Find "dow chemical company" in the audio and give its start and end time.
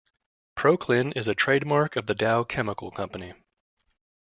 2.15-3.35